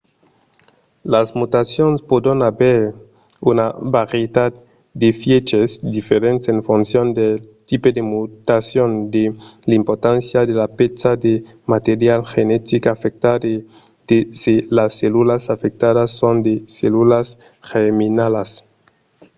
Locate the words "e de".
13.53-14.17